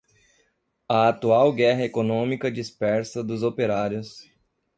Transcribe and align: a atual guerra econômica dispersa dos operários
a 0.89 1.09
atual 1.09 1.53
guerra 1.53 1.83
econômica 1.83 2.49
dispersa 2.51 3.23
dos 3.23 3.43
operários 3.43 4.27